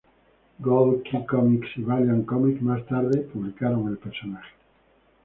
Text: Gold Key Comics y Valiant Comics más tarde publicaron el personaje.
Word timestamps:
Gold 0.63 1.03
Key 1.05 1.23
Comics 1.27 1.77
y 1.77 1.83
Valiant 1.83 2.25
Comics 2.25 2.59
más 2.63 2.83
tarde 2.87 3.21
publicaron 3.21 3.87
el 3.87 3.99
personaje. 3.99 4.49